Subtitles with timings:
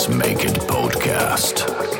[0.00, 1.99] Let's Make It podcast.